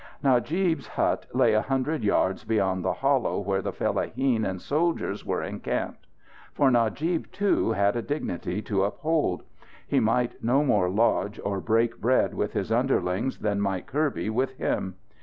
[0.23, 5.43] Najib's hut lay a hundred yards beyond the hollow where the fellaheen and soldiers were
[5.43, 6.07] encamped.
[6.55, 9.43] For Najib, too, had a dignity to uphold.
[9.87, 14.57] He might no more lodge or break bread with his underlings than might Kirby with
[14.57, 14.95] him.